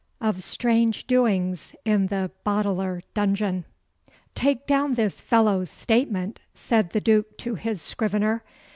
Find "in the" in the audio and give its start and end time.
1.85-2.31